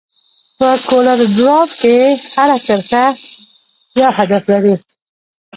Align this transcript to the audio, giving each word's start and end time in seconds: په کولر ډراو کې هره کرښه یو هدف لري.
په 0.57 0.69
کولر 0.89 1.19
ډراو 1.35 1.63
کې 1.81 1.95
هره 2.33 2.57
کرښه 2.65 3.05
یو 3.99 4.09
هدف 4.17 4.43
لري. 4.51 4.75